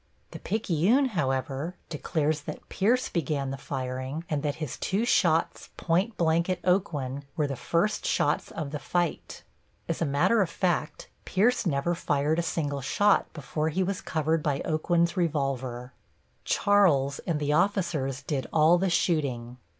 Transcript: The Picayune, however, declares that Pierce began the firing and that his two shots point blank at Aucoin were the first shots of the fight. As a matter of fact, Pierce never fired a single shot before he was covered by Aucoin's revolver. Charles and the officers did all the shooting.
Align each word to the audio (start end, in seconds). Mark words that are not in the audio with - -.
The 0.31 0.39
Picayune, 0.39 1.09
however, 1.09 1.75
declares 1.89 2.41
that 2.41 2.67
Pierce 2.69 3.07
began 3.07 3.51
the 3.51 3.55
firing 3.59 4.23
and 4.31 4.41
that 4.41 4.55
his 4.55 4.77
two 4.79 5.05
shots 5.05 5.69
point 5.77 6.17
blank 6.17 6.49
at 6.49 6.59
Aucoin 6.63 7.21
were 7.37 7.45
the 7.45 7.55
first 7.55 8.03
shots 8.03 8.49
of 8.49 8.71
the 8.71 8.79
fight. 8.79 9.43
As 9.87 10.01
a 10.01 10.05
matter 10.05 10.41
of 10.41 10.49
fact, 10.49 11.07
Pierce 11.25 11.67
never 11.67 11.93
fired 11.93 12.39
a 12.39 12.41
single 12.41 12.81
shot 12.81 13.31
before 13.33 13.69
he 13.69 13.83
was 13.83 14.01
covered 14.01 14.41
by 14.41 14.61
Aucoin's 14.61 15.15
revolver. 15.15 15.93
Charles 16.45 17.19
and 17.27 17.39
the 17.39 17.53
officers 17.53 18.23
did 18.23 18.47
all 18.51 18.79
the 18.79 18.89
shooting. 18.89 19.57